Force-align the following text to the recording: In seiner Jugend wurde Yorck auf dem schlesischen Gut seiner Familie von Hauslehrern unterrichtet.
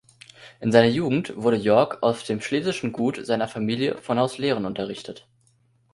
In 0.59 0.71
seiner 0.71 0.87
Jugend 0.87 1.31
wurde 1.35 1.57
Yorck 1.57 2.01
auf 2.01 2.23
dem 2.23 2.41
schlesischen 2.41 2.91
Gut 2.91 3.23
seiner 3.23 3.47
Familie 3.47 3.99
von 4.01 4.17
Hauslehrern 4.17 4.65
unterrichtet. 4.65 5.27